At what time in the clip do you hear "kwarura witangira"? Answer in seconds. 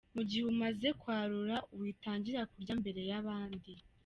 1.01-2.41